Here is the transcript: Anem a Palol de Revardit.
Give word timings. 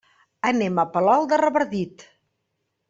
Anem 0.51 0.81
a 0.83 0.85
Palol 0.95 1.29
de 1.33 1.41
Revardit. 1.45 2.09